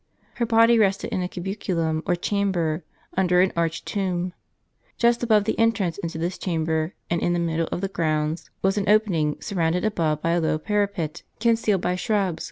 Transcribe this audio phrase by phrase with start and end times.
[0.37, 2.83] Her body rested in a cuhiculum or chamber,
[3.15, 4.33] under an arched tomb.
[4.97, 8.79] Just above the entrance into this chamber, and in the middle of the grounds, was
[8.79, 12.39] an opening, surrounded above by a low parapet, concealed by shrubs, * St.
[12.39, 12.39] Aug.